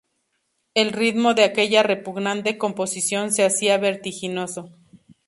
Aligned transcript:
El 0.73 0.93
ritmo 0.93 1.35
de 1.35 1.43
aquella 1.43 1.83
repugnante 1.83 2.57
composición 2.57 3.31
se 3.31 3.45
hacía 3.45 3.77
vertiginoso. 3.77 4.71